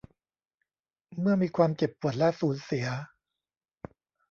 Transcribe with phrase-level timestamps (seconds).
[1.19, 2.85] เมื่อมีความเจ็บปวดและสูญเสีย